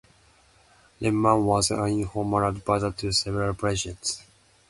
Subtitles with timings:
[0.99, 4.23] Lippmann was an informal adviser to several presidents.